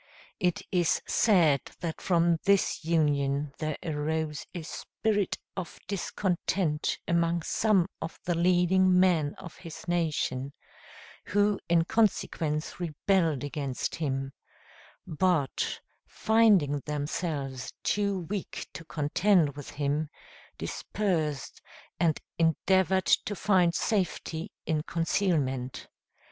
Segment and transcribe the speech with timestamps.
[0.39, 7.87] It is said that from this union there arose a spirit of discontent among some
[8.01, 10.53] of the leading men of his nation,
[11.25, 14.31] who in consequence rebelled against him;
[15.05, 20.09] but, finding themselves too weak to contend with him,
[20.57, 21.61] dispersed,
[21.99, 25.87] and endeavored to find safety in concealment.